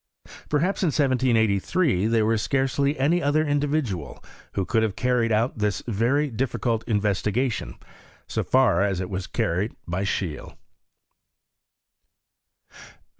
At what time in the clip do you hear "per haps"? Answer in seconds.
0.49-0.81